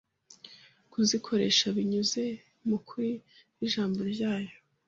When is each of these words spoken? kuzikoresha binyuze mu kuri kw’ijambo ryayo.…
kuzikoresha 0.91 1.65
binyuze 1.77 2.23
mu 2.67 2.77
kuri 2.87 3.11
kw’ijambo 3.53 3.99
ryayo.… 4.13 4.53